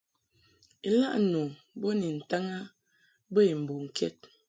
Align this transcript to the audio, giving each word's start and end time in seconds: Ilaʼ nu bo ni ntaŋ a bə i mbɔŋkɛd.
Ilaʼ 0.87 1.15
nu 1.31 1.41
bo 1.79 1.89
ni 1.99 2.07
ntaŋ 2.17 2.45
a 2.57 2.59
bə 3.33 3.39
i 3.51 3.53
mbɔŋkɛd. 3.61 4.15